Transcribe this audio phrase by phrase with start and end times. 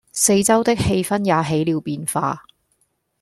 [0.13, 2.43] 四周的氣氛也起了變化